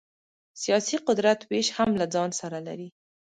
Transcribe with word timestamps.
سیاسي 0.63 0.95
قدرت 1.07 1.39
وېش 1.49 1.67
هم 1.77 1.89
له 1.99 2.05
ځان 2.13 2.29
سره 2.41 2.57
لري. 2.67 2.89